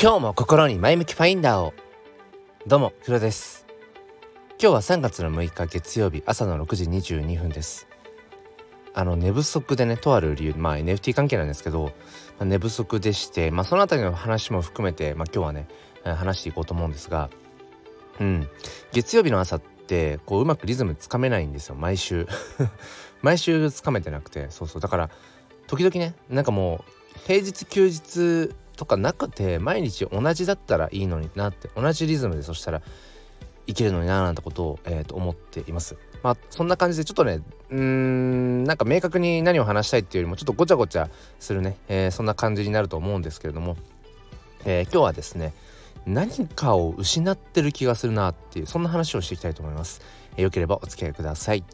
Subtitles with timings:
[0.00, 1.74] 今日も心に前向きファインダーを。
[2.68, 3.66] どうも黒です。
[4.50, 7.88] 今日は3月の6日月曜日朝の6時22分です。
[8.94, 11.90] あの寝不足でねとある理由まあ NFT 関係なんですけど、ま
[12.42, 15.66] あ、寝不足でしてまあそのあたりの話も含めてまあ今日はね
[16.04, 17.28] 話していこうと思うんですが
[18.20, 18.48] うん。
[18.92, 22.28] 月曜日の朝ってこううまくリズムつかめないんですよ毎週。
[23.20, 24.80] 毎週つかめてなくてそうそう。
[24.80, 25.10] だから
[25.66, 32.80] 時々ねなんかもう平日休日とかなくて毎日同じだったらいいのになって同じリズムでそしたら
[33.66, 35.96] いけるのにななんてことを、えー、と思っています。
[36.22, 41.10] まあそんな感じでちょっとねうーんなんか明確に何を話したいっていうよりもちょっとごちゃごちゃ
[41.40, 43.76] するね、えー、そんな感じになると思うんですけれども、
[44.64, 45.52] えー、今日はですね
[46.06, 50.00] 何かを失ってる気がするなっていうそんな話をしていきたいと思います。
[50.36, 51.64] えー、よければお付き合いください。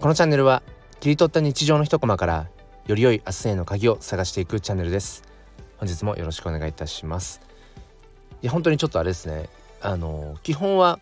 [0.00, 0.62] このチャンネルは
[0.98, 2.48] 切り取った日常の一コマから
[2.86, 5.35] より良い明日への鍵を探していくチャンネルです。
[5.78, 7.40] 本日もよろしくお願いいたします。
[8.42, 9.48] いや本当にちょっとあれですね。
[9.80, 11.00] あの基本は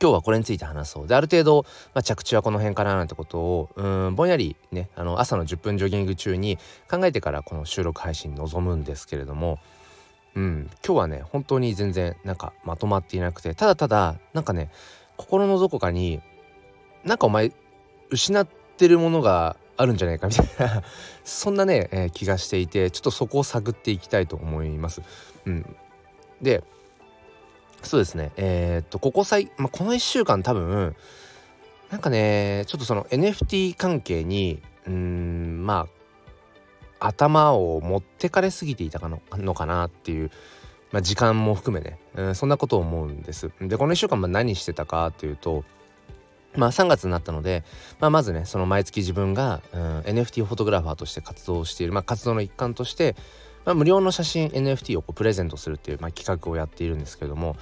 [0.00, 1.06] 今日はこれについて話そう。
[1.08, 9.58] である程度、まあ、着地はこの辺かななんてことをうんぼんやりねあの朝の10分ジョギング中に考えてからこの収録配信に臨むんですけれども
[10.34, 14.70] うん今日はね本当に全然なんかまとまっていなくてただただなんかね
[15.16, 16.20] 心のどこかに
[17.04, 17.52] なんかお前
[18.10, 18.46] 失っ
[18.76, 20.82] てるものがあるんじゃないかみたいな
[21.24, 25.02] そんなね、えー、気がしていてちょっとそこを探っていきたいと思います。
[25.46, 25.76] うん、
[26.42, 26.62] で
[27.82, 30.94] そうですねえー、っとここ最、まあ、この1週間多分
[31.90, 35.88] なんかねちょっとその NFT 関係にうんま
[37.00, 40.30] あ頭を持ってかれすぎていたののかなっていう、
[40.92, 43.50] まあ、時間も含めね、うん、そんなことを思うんです。
[43.62, 45.64] でこの1週間何してたかっていうと
[46.56, 47.64] まあ3月になったので、
[48.00, 53.14] まあ、まずねその毎月自分が、うん、NFT フォトグラファーとして活動している、まあ、活動の一環として、
[53.64, 57.56] まあ、無料の写真 NFT をこうプレゼントするっていう、まあ、企画をやっているんですけれども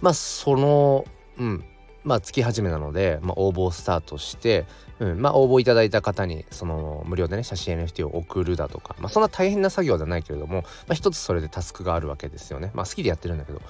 [0.00, 1.04] まあその
[1.38, 1.64] うん
[2.04, 4.66] まあ月始めなので、まあ、応募をスタートして、
[4.98, 12.70] うんまあ、応募いただいた方にその無料でね写真 NFT を送るだとか、まあ、そんな大変な作業ではないけれども、まあ、一つそれでタスクがあるわけですよね。
[12.72, 13.60] まあ、好きでやってるんだけど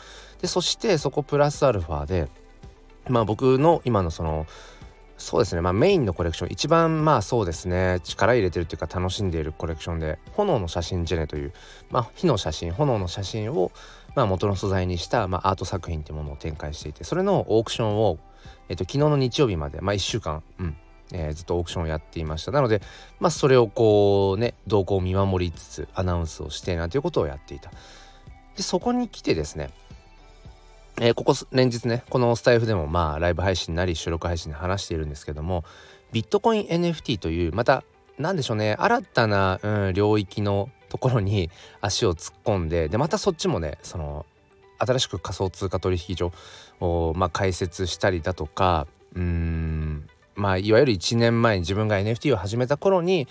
[0.40, 2.28] でそしてそこプラスアルファで
[3.08, 4.46] まあ僕の今のその
[5.18, 5.60] そうですね。
[5.60, 6.52] まあメインのコレクション。
[6.52, 8.00] 一番まあそうですね。
[8.04, 11.52] 力入れてるっていうか楽しんでいるコレクションで炎の写真ジェネという
[11.90, 13.72] まあ火の写真炎の写真を
[14.14, 18.18] まあ元の素材にしたまあアート作品っていうものを展開していてそれのオークションを
[18.68, 20.76] えっと昨日の日曜日までまあ1週間うん
[21.10, 22.52] え、ずっとオークションをやっていました。
[22.52, 22.82] なので
[23.18, 27.70] まあそれをこうね動向を見守りつつアナウンスをしてなんていうことをやっていた。
[28.56, 29.70] でそこに来てですね
[31.00, 35.64] えー、ここ連日ねこのスタイフでもまあライブ配信なり収録配信で話しているんですけども
[36.12, 37.84] ビットコイン NFT というまた
[38.18, 41.50] 何でしょうね新たな、うん、領域のところに
[41.80, 44.26] 足を突っ込んででまたそっちもねその
[44.78, 46.32] 新しく仮想通貨取引所
[46.80, 53.28] を、まあ、開設したりだとかうんまあいわゆる1年前に自分が NFT を始めた頃に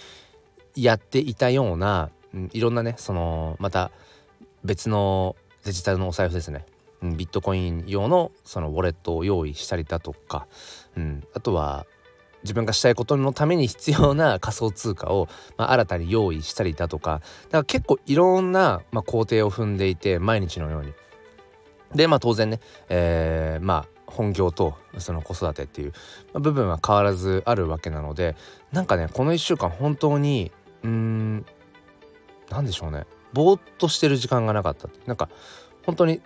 [0.76, 3.92] やっていたような、うん、いろんなねそのまた
[4.64, 5.36] 別の
[5.66, 6.66] デジタルのお財布ですね。
[7.02, 10.48] ビットコイン用のそのウォレットを用意したりだとか、
[10.96, 11.86] うん、あとは
[12.44, 15.28] 自分がしたいことのために必要な仮想通貨を、
[15.58, 20.94] まあ、新たに用意したりだとかだから結構いろんな、まあ、工程を踏んでいて毎日のように。
[21.96, 22.60] でまあ当然ね、
[22.90, 25.94] えー、まあ本業とその子育てっていう
[26.34, 28.36] 部分は変わらずあるわけなので
[28.74, 30.52] なんかねこの1週間本当に
[30.84, 31.46] うーん
[32.50, 35.30] 何でしょうねぼーっとしてる時間がなかったなんか
[35.86, 36.22] 本当に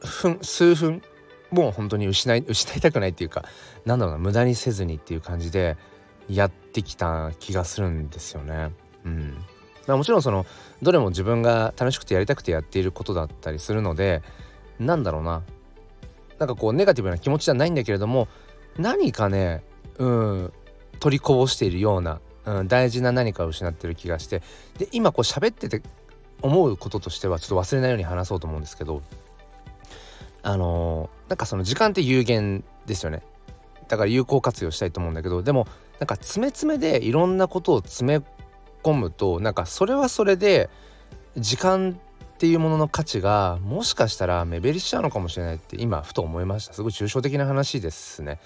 [0.00, 1.02] 分数分
[1.50, 3.44] もう本当に失い失いたくないっていうか
[3.84, 5.76] なんだろうな無駄にせずにっていう感じで
[6.28, 8.70] やってきた気がするんですよね。
[9.04, 9.44] うん
[9.86, 10.44] まあ、もちろんその
[10.82, 14.22] どれも自分が楽しくてやりたくてやっていることだったりするので
[14.78, 15.42] なんだろうな
[16.38, 18.28] なんかこうネガティブな気持ちじゃないんだけれども
[18.76, 19.62] 何かね
[19.96, 20.52] うん
[21.00, 24.42] 取りこぼしているような、うん、大事な何かを失ってる気がして
[24.76, 25.82] で今こう喋ってて
[26.42, 29.02] 思うこととしてはちょっと忘れないように話そうと思うんですけど
[30.42, 33.22] あのー、なんかその時間って有限ですよね。
[33.88, 35.66] だから有効活用したいと思うんだけどでも
[35.98, 38.24] なんか詰め詰めでいろんなことを詰め
[38.82, 40.68] 込むとなんかそれはそれで
[41.36, 41.98] 時間
[42.34, 46.74] っていうものの価値がもしかしたら目減りしちゃうのかもしれないって今ふと思いました。
[46.74, 48.38] すごい抽象的な話ですね。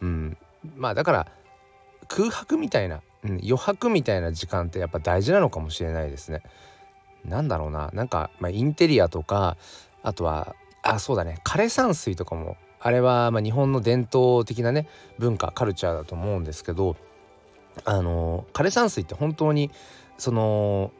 [0.00, 0.36] うん。
[0.74, 1.28] まあだから
[2.08, 6.42] 空白みたいな、うん、余白みたいな時間ってやっぱ大事なのかもしれないですね。
[7.24, 7.90] なんだろうな。
[7.92, 9.56] なんか、まあ、インテリアとか
[10.02, 10.56] あとは
[10.88, 14.88] あそうだね枯山水とかもあれはま日本の伝統的なね
[15.18, 16.96] 文化カルチャーだと思うんですけど
[17.84, 19.70] あの枯山水って本当に
[20.18, 20.92] その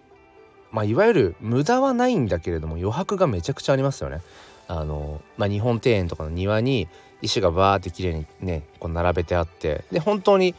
[0.70, 4.20] まあいわゆる無駄はないんだけれども余白がめちゃくちゃありますよね。
[4.68, 6.88] あのまあ、日本庭園とかの庭に
[7.22, 10.56] 石がバーって綺麗にねこう並べてあってで本当に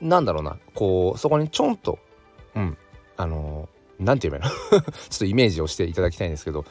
[0.00, 2.00] なんだろうなこうそこにちょんと
[2.56, 2.76] うん
[3.16, 3.68] あの
[4.00, 4.80] 何て言えばいいの？
[4.92, 6.64] ちょっとイメージをしていただきたいんですけど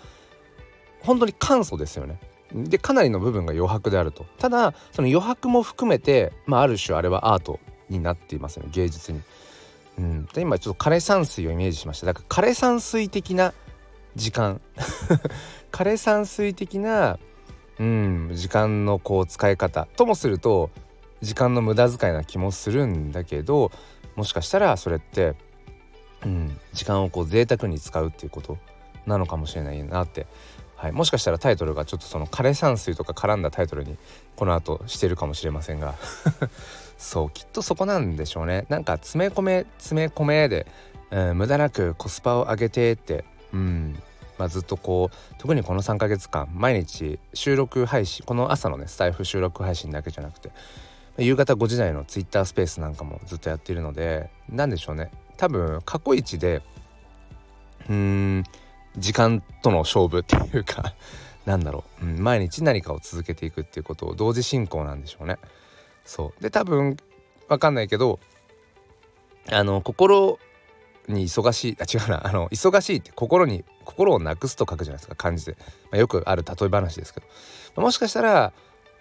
[1.01, 2.19] 本当に簡素ですよね。
[2.54, 4.25] でかなりの部分が余白であると。
[4.38, 7.60] ただその余白も含めて、まあ、ある種あれはアート
[7.90, 8.69] になっていますよね。
[8.72, 9.22] 芸術に。
[9.98, 12.07] うん、で今ちょっと枯山水をイメージしました。
[12.07, 13.54] だから枯山水的な
[14.16, 14.62] 時間。
[15.72, 17.19] 枯山水的な、
[17.80, 20.72] うん、時間のこう使い方ともすると
[21.22, 23.72] 時間の無駄遣いな気もするんだけど
[24.16, 25.36] もしかしたらそれって、
[26.25, 28.57] うん、時間をこう贅沢に使うっていうこと
[29.06, 30.28] なのかもしれないなって、
[30.80, 33.98] はい、もしかしたらタイトルがちょっとその枯山水とか絡んだタイトルに
[34.38, 35.96] この後してるかもしれませんが。
[36.98, 38.66] そうきっとそこなんでしょうね。
[38.70, 40.68] なんか詰め込め詰め込めで、
[41.12, 44.02] うん、無駄なくコスパを上げてってうん。
[44.38, 50.50] まあ、ずっとこう特にこの3ヶ月間毎日収録配信この朝のねスタイフ収録配信だけじゃなくて
[51.18, 55.12] 夕方5時台のツイッタースペースなんかもずっとやっているので何でしょうね。
[55.36, 56.62] 多分過去一で
[57.90, 57.96] うー
[58.40, 58.44] ん
[59.00, 60.94] 時間との勝負っていうか
[61.46, 65.38] なんだろう、うん、毎日何かを続けていくっていうことを同時進行なんでしょうね。
[66.06, 66.44] そう。
[66.44, 66.98] で多分
[67.48, 68.19] わかんないけど
[69.51, 70.40] あの心
[71.07, 72.28] に忙しいあ違うな。
[72.28, 75.57] あの忙しいって心に心をなくすと書くじゃないですか漢字で、
[75.92, 77.22] まあ、よくある例え話ですけ
[77.75, 78.54] ど、もしかしたら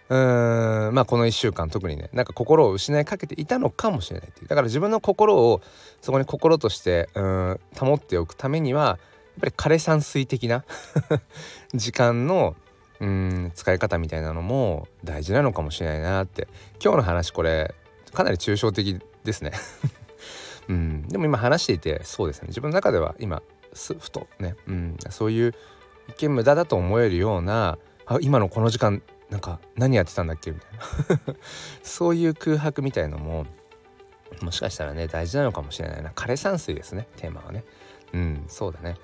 [0.09, 4.49] うーんまあこの1週間特にねなんか心を失いかけていたのかもしれないっていう。
[4.49, 5.61] だから自分の心を
[6.01, 8.99] そこに心としてうん保っておくためには
[9.41, 10.65] ぱり枯山水的な
[11.75, 12.57] 時間の
[13.01, 16.49] うん使い方みたいなのも大事なのかもしれないなって。
[16.83, 17.75] 今日の話これ
[18.13, 19.53] かなり抽象的ですね。
[20.69, 22.49] うん、でも今話していてそうですね。
[22.49, 23.43] 自分の中では今
[23.73, 25.55] すふとね、うん、そういう
[26.09, 30.51] 一見無駄だと思えるようなあ今のこの時間なんか何やってたんだっけ？
[30.51, 30.71] みたい
[31.27, 31.35] な。
[31.83, 33.47] そういう空白みたいのも
[34.43, 36.11] もしかしたらね大事なのかもしれないな。
[36.11, 37.65] 枯山水ですねテーマはね。
[38.13, 38.97] うんそうだね。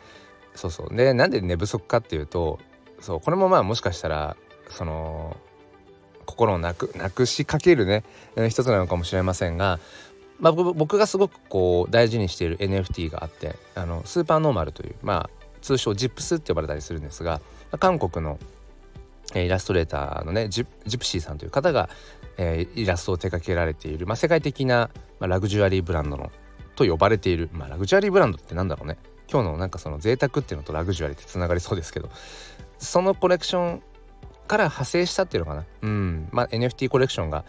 [0.54, 0.94] そうそう。
[0.94, 2.58] でなんで寝不足かっていうと
[3.00, 4.36] そうこれもまあもしかしたら
[4.68, 5.36] その
[6.26, 8.02] 心をなくなくしかけるね
[8.48, 9.78] 一つなのかもしれませんが
[10.40, 17.40] まあ、僕がすごくこう大事にしている NFT があってあのスーパーノーマルというまあ通称ジップスって呼ばれたりするんですが
[17.78, 18.38] 韓国の
[19.34, 21.88] イラストレーターのねジプシーさんという方が、
[22.36, 26.30] えー、イラストを手掛けられている、まあ、世界的な、まあ、ラグジュアリーブランドの
[26.76, 28.98] と呼ばれている、まあ、ラグジュアリーブランドってなんだろうね。
[29.30, 32.10] 今日のなんかその贅沢っていうのとラグジュアリーってつながりそうですけど
[32.78, 33.82] そのコレクション
[34.46, 35.64] から派生したっていうのかな？
[35.82, 36.28] うん。
[36.30, 37.44] まあ NFT コレクションが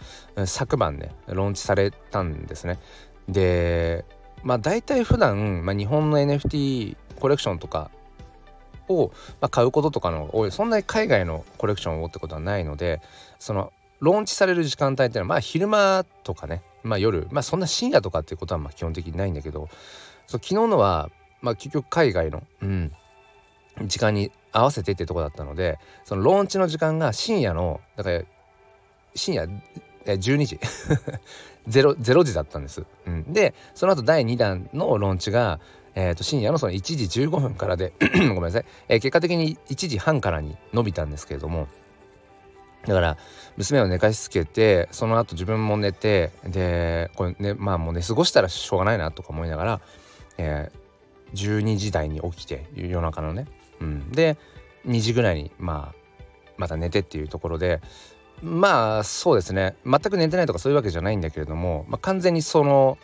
[0.45, 2.80] 昨晩ねローンチされたんですね。
[3.27, 4.06] で
[4.44, 7.92] まあ大体普段、まあ、日本の NFT コレクションとか
[8.88, 9.12] を、
[9.42, 13.01] まあ、買うこととかの多いそんなに海外のコレクションをってことはないので
[13.39, 19.68] そのローンチされる時間帯っていうのはまあ昼間とかねまあ夜まあそんな深夜とかっていうことはまあ基本的にないんだけど
[20.27, 21.10] そ昨日のは
[21.41, 22.91] まあ結局海外のうん
[23.83, 28.23] 時間に合わせてってとこだったのでそのローンチの時間が深夜のだから
[29.15, 29.49] 深夜
[30.05, 30.59] 12時。
[31.69, 32.83] 0, 0時だったんです。
[33.07, 35.60] うん、でその後第2弾のローンチが、
[35.95, 37.93] えー、と深夜のその1時15分からで
[38.33, 41.67] ごめんなさい、えー、結果的に1時半からに伸びたんですけれども
[42.86, 43.17] だから
[43.57, 49.81] 娘を寝かしつけてその後自分も寝てでこれねまあもう寝過ごしたらしょうがないなとか思いながら、
[50.38, 50.79] えー、
[51.36, 53.46] 12時台に起きて夜中のね。
[53.82, 54.38] うん、で
[54.88, 55.96] 2時ぐらいにまあ
[56.58, 57.82] また寝てっていうところで
[58.42, 59.75] まあそうですね。
[59.86, 62.98] 全く寝てないとかそういうわけじゃないんだけれども、まあ、完全にその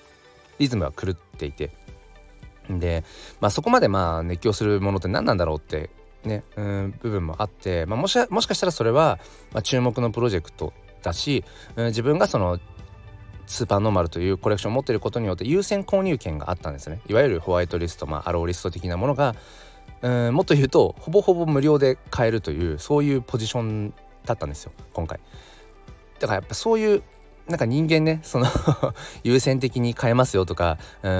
[0.59, 1.71] リズムは狂っていて。
[2.69, 3.03] で、
[3.39, 5.89] まあ、そこまでまあ熱狂するものって何なんだろうって
[6.23, 9.19] ね、うん、部分もあって、まあ、もしもしかしたらそれは、
[9.51, 11.43] まあ、注目のプロジェクトだし、
[11.75, 12.59] うん、自分がその
[13.45, 19.35] スーパーノーマルというコレクションを持っていることによって優先購入権があったんですねいわゆるホワイトリスト、まあ、アローリスト的なものが
[20.01, 23.93] うんもっと言うとほぼほぼ無料で買えるというそういうポジション
[24.25, 25.19] だったんですよ今回。
[26.19, 27.03] だからやっぱそういう
[27.47, 28.45] なんか人間ねその
[29.23, 31.11] 優先的に買えますよとかうん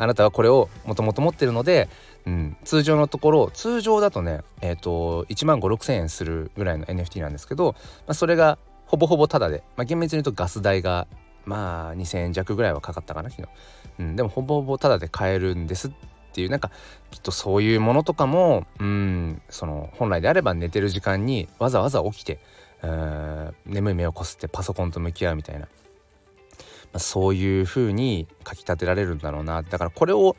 [0.00, 1.88] あなたはこれをもともと持ってるので、
[2.26, 11.06] うん、通常のところ通常だとねえっ、ー、と1万5 6千円するぐらいの NFT なんですけど、まあ、それがほぼほぼタダで、まあ、厳密に言うとガス代が
[11.44, 13.48] まあ2,000円弱ぐらいはかかったかな昨日、
[13.98, 15.92] うん、でもほぼほぼタダで買えるんですっ
[16.32, 16.70] ていうなんか
[17.10, 22.40] きっとそういうものとかもうんその本来であれば寝てる時間にわざわざ起きて
[23.66, 25.66] 眠い目をこすってパソコンと向き合うみたいな、ま
[26.94, 29.62] あ、そういう風にかきたてられるんだろうな。
[29.62, 30.36] だからこれを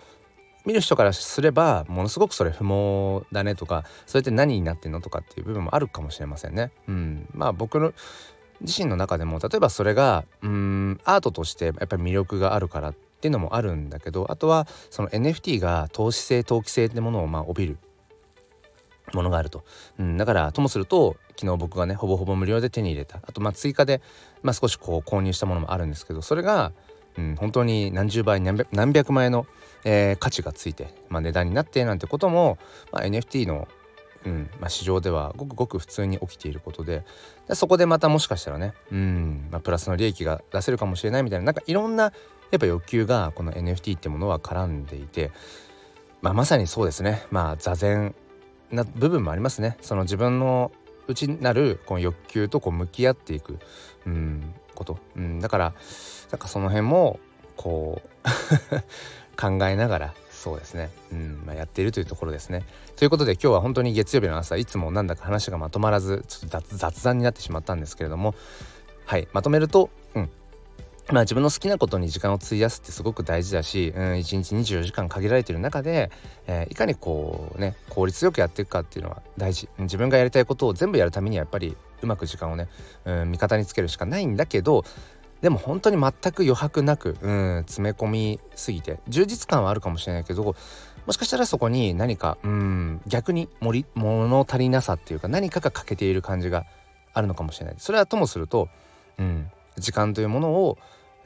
[0.65, 6.71] 見る人からすればものすごくそれ不毛だねとかそれって何になってんのとかっていう部分もあるかもしれませんね。
[6.87, 7.93] うん、まあ僕の
[8.61, 17.77] 自身の中でも例えばそれがうんアートとしてやっぱり魅力があるからっていうのもあるんだけどあとはその NFT が投資性投機性ってものをまあ帯びる
[19.13, 19.63] ものがあると、
[19.99, 23.19] うん、だからともすると昨日僕がねほぼほぼ無料で手に入れた。
[23.23, 24.01] あとまあ追加で、
[24.41, 26.71] まあ、少しこう購入したものもあるんですけどそれが、
[27.17, 29.45] うん、本当に何十倍何百何百万円の、
[29.83, 32.57] えー、価値がついて、まあ、値段になってなんてことも、
[32.91, 33.67] まあ、NFT の
[34.25, 34.49] うん。
[34.59, 37.03] まあ、市場ではごくごく普通に起きていることで
[37.47, 39.47] でそこでまたもしかしたらね、うん。
[39.51, 42.11] まあ、プラスの利益が出せるかもしれないみたいななんかいろんな
[42.51, 45.31] やっぱ欲求がこの NFT ってものは絡んでいて、
[46.21, 47.25] まあ、まさにそうですね。
[47.31, 48.15] まあ座禅
[48.71, 49.77] な部分もありますね。
[49.81, 50.71] その自分の
[51.07, 53.59] 内なるこの欲求とこう向き合っていく、
[54.05, 55.73] うん、こと、うん、だから
[56.31, 57.19] なんかその辺も
[57.55, 58.09] こう
[59.39, 60.13] 考えながら
[60.45, 62.63] そうですね、うんまあ、やっているというところですね。
[62.97, 68.35] ということで今日は本当に月曜日の朝いつもなんだか話がまとまらずちょっと雑談になってしまったんですけれども
[69.05, 70.29] はいまとめると、うん、
[71.11, 76.11] まあ自分の好きなことに時間を費やすってすごく大事だし、うん、1日24時間限られてる中で、
[76.45, 79.67] えー、いかにこうね効率よくやっていくかっていうのは大事。
[79.79, 82.67] 自分がやりたいことを全部やるためにはやっぱりうまく時間をね、
[83.05, 84.85] うん、味方につけるしかないんだけど
[85.45, 90.55] でも本当に全く余白なく、うん、詰め込みすぎて充実感はあるかもしれないけど
[91.05, 96.65] もしかしたらそこに何かうん逆にり物足りなさっていうか何かが欠けている感じが
[97.13, 97.75] あるのかもしれない。
[97.77, 98.69] それはともすると、
[99.19, 100.79] うん、時間というものを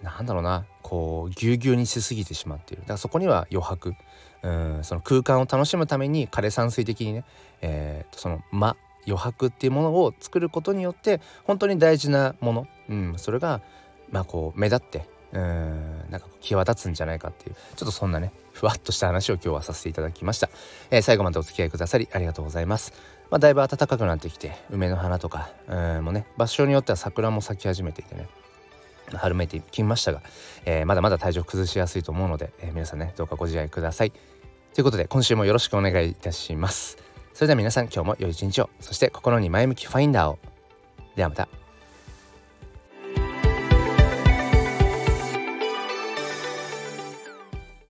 [0.03, 2.81] なんだろうなこうぎゅうぎゅうにしすぎてしまっている。
[2.81, 3.93] だからそこには余白。
[4.43, 7.23] うんその空間を楽しむために枯山水的にね、
[7.61, 13.61] えー、その間余白っていうものを作ることによって本当に大事なもの、うん、それが
[14.11, 20.49] まあこう目立ってうんなんか際立つんじゃないかっていうちょっとそんなねふわっとした話を今日はさせていただきました、
[20.91, 22.93] えー、最後までお付き合いくださりありがとうございます。
[23.29, 28.27] まあ、だいぶ暖かくなってきて梅の花とかうんもね場所によっては桜も咲き始めていてね
[29.13, 30.21] 春めいてきましたが、
[30.65, 34.11] えー、まだまだ体調崩しやすいと思うので、えー、皆さんねどうかご自愛ください。
[34.73, 36.97] ということで今週もよろしくお願いいたします。
[37.33, 38.69] それでは皆さん今日も良い一日を。
[38.79, 40.39] そして心に前向きファインダーを。
[41.15, 41.58] ではまた。